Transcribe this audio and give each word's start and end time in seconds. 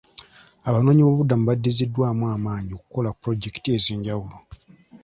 Abanoonyi 0.67 1.01
b'obubuddamu 1.03 1.43
badiziddwaamu 1.45 2.23
amaanyi 2.35 2.71
okukola 2.75 3.09
ku 3.11 3.17
pulojekiti 3.21 3.67
ez'enjawulo. 3.77 4.37